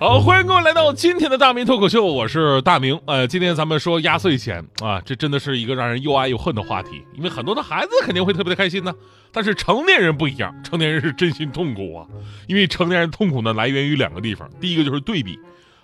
[0.00, 2.98] 好，欢迎各位来到今天的大明脱口秀，我是大明。
[3.04, 4.66] 呃，今天咱们说压岁钱。
[4.82, 8.94] 啊，这真的是一个让人又爱又恨的话题，因为很多的孩子肯定会特别的开心呢，
[9.30, 12.06] 但是成年人不一样，成年人是真心痛苦啊，
[12.46, 15.38] 因为成年人痛苦呢来源于两个地方，第一个就是对比，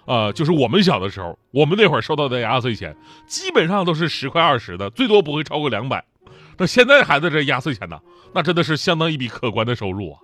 [0.07, 2.97] 呃，就是我们小的时候，我们那会儿收到的压岁钱
[3.27, 6.03] 基本上都是十块二十的，最多不会超过两百，
[6.57, 8.01] 那现在孩子这压岁钱呢，
[8.33, 10.19] 那真的是相当一笔可观的收入啊，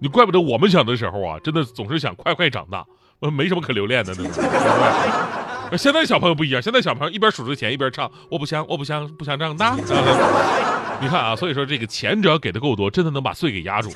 [0.00, 2.84] 你怪不得我们小的时候啊，真的总是想快快长大。
[3.20, 4.14] 呃，没什么可留恋的？
[5.76, 9.76] 现在小朋友不一样，现在小朋友一边数着钱一边唱，我不想，我不想，不想长大。
[11.00, 13.90] 你看啊，所以说这个钱只要给的够多，真的能把岁给压住。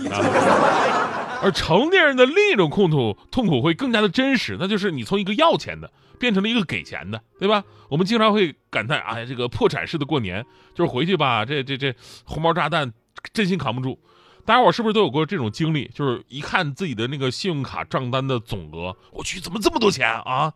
[1.43, 7.65] 而成年人的另一种痛苦，痛苦会更加的真实，那就是你从一个要钱的变成了一个给钱的，对吧？
[7.89, 11.93] 我们经常会感叹，哎，这个破产式的过年，就是回去吧，这这这
[12.25, 12.93] 红包炸弹，
[13.33, 13.99] 真心扛不住。
[14.45, 15.91] 大家伙是不是都有过这种经历？
[15.95, 20.53] 就是一看自己的那个信用卡账单的总额，我去，怎么这么多钱啊？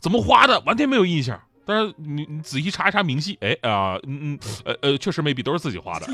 [0.00, 0.60] 怎么花的？
[0.66, 1.40] 完全没有印象。
[1.66, 6.06] 但是你你仔细查一查明细，哎啊，嗯嗯，呃呃，确实没笔都是自己花的。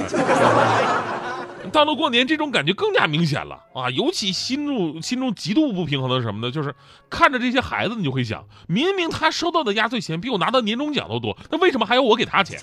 [1.73, 3.89] 到了过年，这种感觉更加明显了啊！
[3.89, 6.51] 尤其心中心中极度不平衡的是什么呢？
[6.53, 6.75] 就是
[7.09, 12.61] 看着这些孩子，你就会想，明明他收到的压岁钱比我拿到年终奖都多，那为什么还要我给他钱？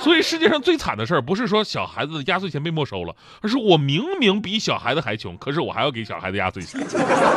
[0.00, 6.80] 所以世界上最惨的事儿，不是说小孩子的压岁钱被没收了，而是我明明比小孩子还穷，可是我还要给小孩子压岁钱。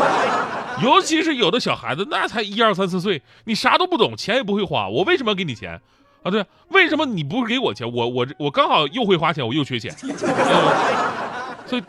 [0.82, 5.80] 尤其是有的小孩子，那才一二三四岁，你啥都不懂，钱也不会花，我为什么要给你钱？
[6.24, 7.92] 啊，对，为什么你不给我钱？
[7.92, 9.92] 我我我刚好又会花钱，我又缺钱，
[11.66, 11.84] 所以，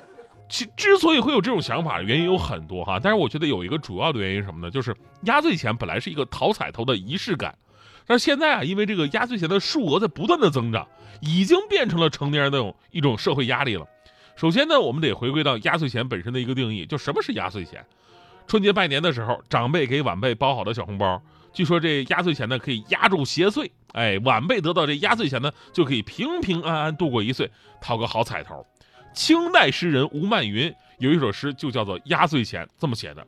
[0.48, 2.98] 其之所以会有这种想法，原因有很多哈。
[3.02, 4.70] 但是我觉得有一个主要的原因是什么呢？
[4.70, 7.54] 就是压岁钱本来是一个讨彩头的仪式感，
[8.06, 10.86] 但是现在啊，因为这个压岁钱的数额在不断的增长，
[11.20, 13.86] 已经变成了成年人的一种社会压力了。
[14.36, 17.84] 首先呢，我们得回归到压岁钱本身的一个定义，就什么是压岁钱？
[18.46, 21.22] 春节拜年的时候，长辈给晚辈包好的小红包。
[21.52, 28.66] 据说这压岁钱呢可以压住邪祟，哎，晚辈得到这压岁钱呢就可以平平安安度过一岁，讨个好彩头。
[29.14, 33.26] 清代诗人吴曼云有一首诗就叫做《压岁钱》，这么写的：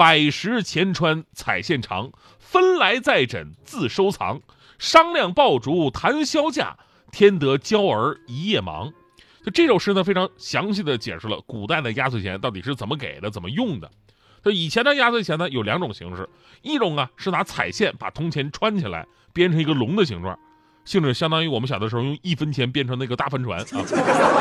[0.00, 4.40] 百十钱穿彩线长，分来再枕自收藏。
[4.78, 6.74] 商量爆竹谈销价，
[7.12, 8.90] 添得娇儿一夜忙。
[9.44, 13.90] 就这首诗呢，非常详细的解释了古代的压岁钱到底是怎么给的，怎么用的。
[14.42, 16.26] 就以前的压岁钱呢，有两种形式，
[16.62, 20.38] 一种啊是拿彩线把铜钱穿起来，编成一个龙的形状，
[20.86, 23.66] 性质相当于我们小的时候用一分钱编成那个大帆船啊。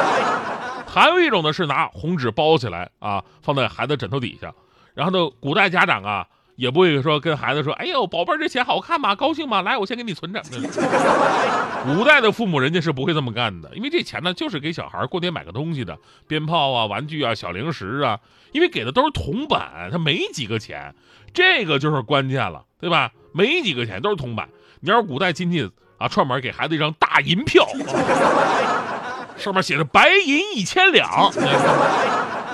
[0.87, 4.53] 还有一种呢是拿红纸包起来啊，放在孩子枕头底下，
[4.99, 6.27] 然后呢，古代家长啊。
[6.59, 9.15] 也不会说跟孩子说：“哎呦，宝贝儿，这钱好看吗？
[9.15, 9.61] 高兴吗？
[9.61, 10.41] 来，我先给你存着。”
[11.87, 18.19] 古代的父母人家是不会这么干的，因为这钱呢就是给小孩过年买个东西的，鞭炮啊、玩具啊、小零食啊。
[18.51, 20.93] 因为给的都是铜板，他没几个钱，
[21.33, 23.13] 这个就是关键了，对吧？
[23.31, 24.49] 没几个钱都是铜板。
[24.81, 27.65] 你要是古代亲戚啊，串门给孩子一张大银票，
[29.37, 31.31] 上面写着“白银一千两”，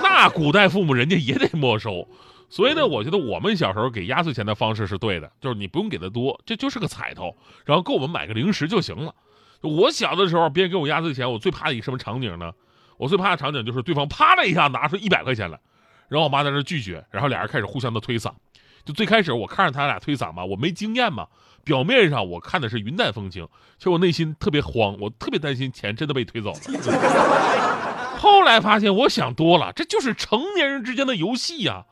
[0.00, 2.06] 那古代父母人家也得没收。
[2.48, 9.14] 所以呢，我觉得我们小时候给压岁钱的方式是对的，就是你不用给的多，这就是个彩头，然后够我们买个零食就行了。
[9.62, 12.52] 我小的时候，别人给我压岁钱，我最怕的一个什么场景呢？
[12.98, 15.58] 我最怕的场景就是对方啪的一下拿出一百块钱来，
[16.08, 18.32] 然后我妈在那拒绝，然后俩人开始互相的推搡。
[18.84, 21.26] 就最开始我看着他俩推搡嘛，我没经验嘛，
[21.64, 26.60] 表面上我看的是云淡风轻，其实我内心特别慌，我特别担心钱真的被推走了。
[28.16, 31.84] 后来发现我想多了，这就是成年人之间的游戏呀。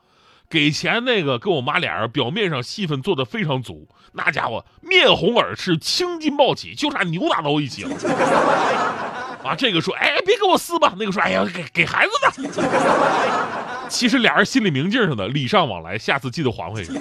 [0.49, 7.91] 给钱那个跟我妈俩人表面上戏份做的非常足，那家伙面红耳赤，青筋暴起，就差扭打到一起了。
[9.45, 10.95] 啊，这个说，哎，别跟我撕吧。
[10.97, 13.89] 那个说，哎呀，给给孩子的。
[13.89, 16.93] 其实俩人心里明镜似的，礼尚往来，下次记得还回去。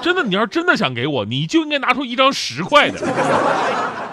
[0.00, 3.00] 真的，你要真的想给我，你就应该拿出一张十块的，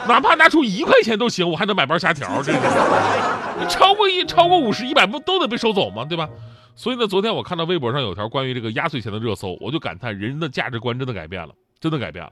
[0.08, 2.42] 哪怕拿出一块钱都行，我还能买包虾条。
[2.42, 6.04] 这个，超过一超过五十、一百不都得被收走吗？
[6.04, 6.28] 对吧？
[6.78, 12.32] 所以呢，昨天我看到微博上有条关于这个压岁钱的热搜，我就感叹人的价值观真的改变了，真的改变了。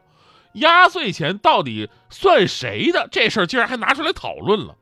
[0.53, 3.09] 压岁钱到底算谁的？
[3.11, 4.77] 这事儿竟然还拿出来讨论了。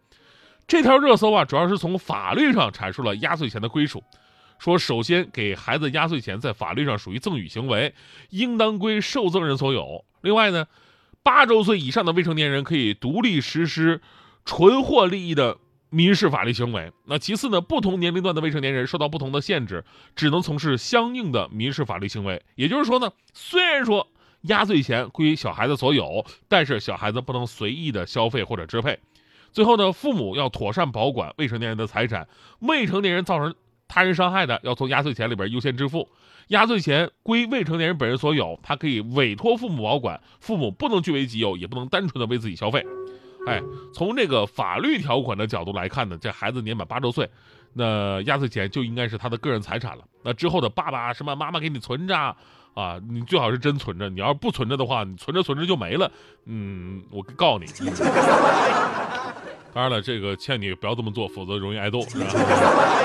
[0.68, 4.04] 这条热搜啊，主要是从法律上阐述了压岁钱的归属，
[4.60, 7.96] 说首先给孩子压岁钱在法律上属于赠与行为，
[8.32, 10.04] 应当归受赠人所有。
[10.22, 10.68] 另外呢，
[11.24, 14.02] 八周岁以上的未成年人可以独立实施
[14.44, 15.58] 纯获利益的
[15.94, 16.92] 民事法律行为。
[17.06, 19.86] 那其次呢，不同年龄段的未成年人受到不同的限制，
[20.16, 22.42] 只能从事相应的民事法律行为。
[22.56, 24.08] 也就是说呢，虽然说
[24.42, 28.98] 压岁钱归小孩子所有，但是小孩子不能随意的消费或者支配。
[29.52, 32.28] 最后呢，父母要妥善保管未成年人的财产，
[32.60, 33.54] 未成年人造成
[33.88, 36.10] 他人伤害的，要从压岁钱里边优先支付。
[36.48, 42.84] 压岁钱归未成年人本人所有，他可以委托父母保管，父母不能据为己有，也不能单纯的为自己消费。
[43.46, 43.62] 哎，
[43.94, 47.30] 从这个法律条款的角度来看呢，这孩子年满八周岁，
[47.74, 50.04] 那压岁钱就应该是他的个人财产了。
[50.24, 52.36] 那之后的爸爸什么妈妈给你存着
[52.74, 56.12] 啊，你最好是真存着，你要是不存着的话，你存着存着就没了，
[56.46, 57.66] 嗯，我告诉你。
[59.74, 62.00] 当然了，这个劝你不要这么做，否则容易挨揍，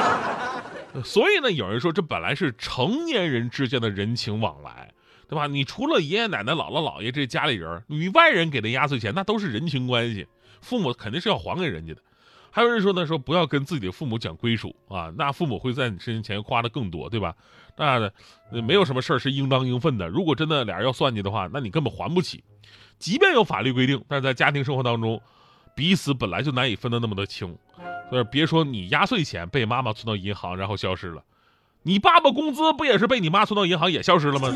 [1.03, 4.93] 所以呢，有人说这本来是成年人之间的人情往来，
[5.29, 5.47] 对吧？
[5.47, 10.27] 你除了爷爷奶奶、姥姥姥爷这家里人，你外人给的压岁钱，那都是人情关系，
[10.61, 12.01] 父母肯定是要还给人家的。
[12.51, 17.35] 还有人说呢，说不要跟自己的父母讲归属啊，那父母会在你身前花的更多，对吧？
[17.77, 18.11] 那
[18.63, 20.09] 没有什么事儿是应当应分的。
[20.09, 22.43] 如果真的俩人要算计的话，那你根本还不起。
[22.99, 25.21] 即便有法律规定，但是在家庭生活当中。
[25.77, 27.57] 彼此本来就难以分得那么的清，
[28.11, 31.23] 所以别说你压岁钱被妈妈存到银行然后消失了，
[31.89, 34.53] 你爸爸工资不也是被你妈存到银行也消失了吗？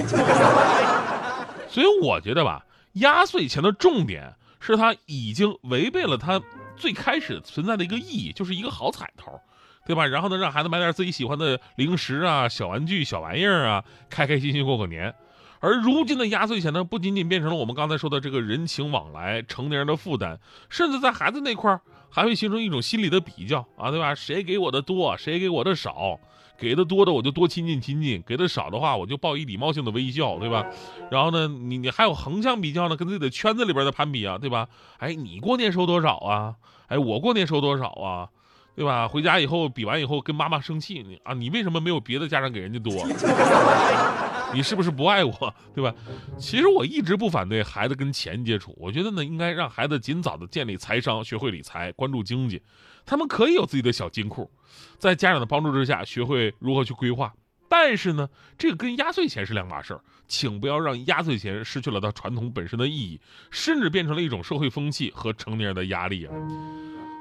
[1.66, 6.42] 所以我觉得吧，压岁钱的重点是它已经违背了它
[6.76, 9.40] 最开始存在的一个意义，就是一个好彩头，
[9.86, 10.04] 对吧？
[10.04, 15.14] 然后呢，让孩子买点自己喜欢的零食啊、小玩具、小玩意儿啊，开开心心过个年。
[15.60, 20.38] 而如今的压岁钱呢，不仅仅变成了我们刚才说的这个人情往来、成年人的负担，
[20.68, 21.80] 甚至在孩子那块儿
[22.12, 24.14] 还会形成一种心理的比较啊，对吧？
[24.14, 26.20] 谁给我的多，谁给我的少？
[26.58, 30.64] 给的多的我就多亲近亲近，给的少的话我就报以礼貌性的微笑，对吧？
[31.10, 34.68] 然后呢，你你还有横向比较呢，跟自己的圈子里边的攀比啊，对吧？
[34.98, 36.54] 哎，你过年收多少啊？
[36.86, 38.28] 哎，我过年收多少啊？
[38.76, 39.08] 对吧？
[39.08, 42.92] 回家以后比完以后跟妈妈生气，你啊，你为什么没有别的家长给人家多？
[44.54, 45.54] 你是不是不爱我？
[45.74, 45.94] 对吧？
[46.38, 52.62] 其实我一直不反对孩子跟钱接触，我觉得呢，应该让孩子尽早的建立财商，学会理财，关注经济。
[53.04, 54.50] 他们可以有自己的小金库，
[54.98, 57.32] 在家长的帮助之下，学会如何去规划。
[57.68, 58.28] 但是呢，
[58.58, 63.20] 这个跟压岁钱是两码事儿，请不要让压岁钱失去了它传统本身的意义，
[63.50, 66.34] 甚至变成了一种社会风气和成年人的压力啊。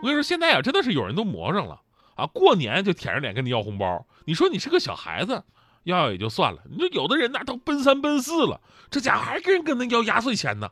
[0.01, 1.79] 我跟你说，现在啊，真的是有人都魔上了
[2.15, 2.27] 啊！
[2.27, 5.41] 过年就舔着脸跟你要红包，你说你是个小孩子，
[5.83, 10.69] 要要也就算了，你说有的人那都奔三奔四了，这家伙还跟人跟他要压岁钱呢。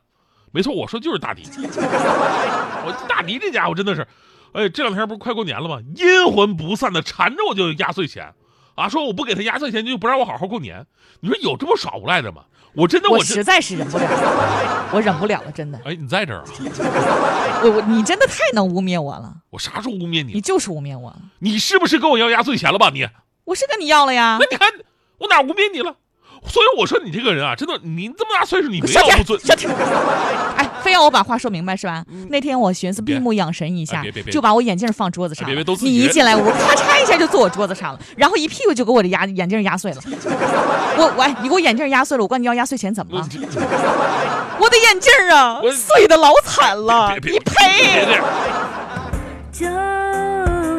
[0.52, 4.06] 没错，我说就是大迪， 我大迪这家伙真的是，
[4.52, 5.78] 哎，这两天不是快过年了吗？
[5.94, 8.34] 阴魂不散的缠着我就压岁钱，
[8.74, 10.86] 啊，说我不给他压岁钱就不让我好好过年。
[11.20, 12.42] 你说有这么耍无赖的吗？
[12.74, 14.04] 我真的，我实在是忍不了，
[14.92, 15.80] 我忍不了了，真的。
[15.84, 16.44] 哎，你在这儿啊？
[17.62, 19.34] 我我，你真的太能污蔑我了。
[19.50, 20.34] 我啥时候污蔑你？
[20.34, 21.20] 你就是污蔑我了。
[21.40, 22.90] 你是不是跟我要压岁钱了吧？
[22.90, 23.08] 你？
[23.44, 24.38] 我是跟你要了呀。
[24.40, 24.68] 那你看
[25.20, 25.94] 我哪污蔑你了？
[26.48, 29.38] 所以我说你这个人啊，真的，你这么大岁数，你没要不尊。
[29.40, 29.70] 小天，
[30.56, 32.02] 哎，非要我把话说明白是吧？
[32.30, 34.02] 那天我寻思闭目养神一下，
[34.32, 35.44] 就把我眼镜放桌子上。
[35.44, 40.00] 别别都你一进来，我咔嚓一下就坐我桌子上了，然后一屁股就给我的压眼镜压碎了。
[40.96, 43.28] 我喂，你给我眼镜压碎了，我管你要压岁钱怎么了？
[44.58, 48.18] 我的眼镜啊，碎的老惨了，你赔。
[49.52, 49.66] 就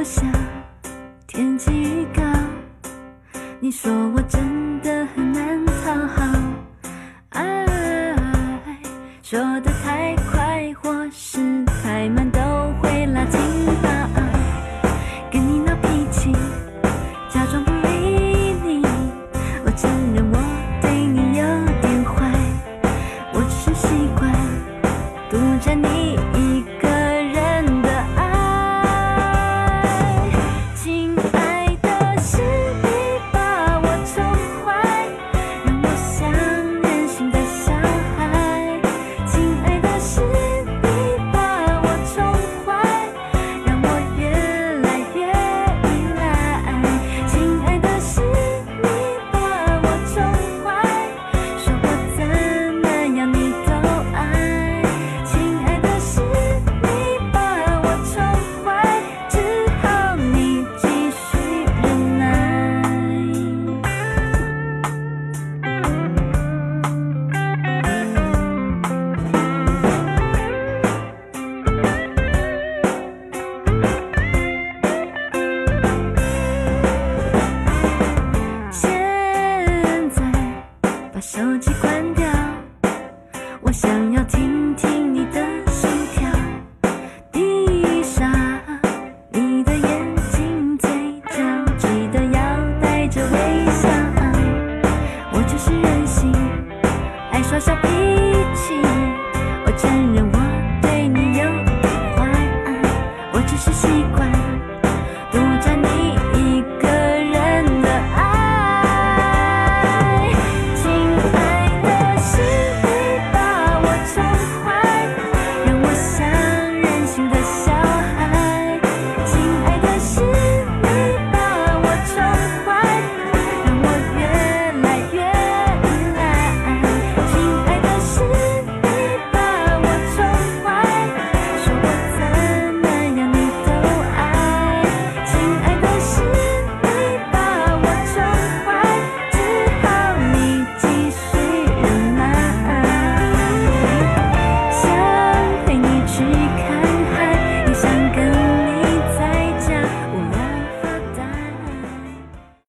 [0.03, 0.25] 像
[1.27, 1.80] 天气高，
[3.63, 6.24] 你说我真的很难讨好，
[7.30, 7.63] 爱
[9.22, 9.80] 说的。